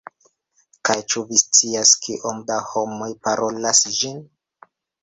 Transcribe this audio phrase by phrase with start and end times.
[0.89, 4.23] Kaj ĉu vi scias kiom da homoj parolas ĝin?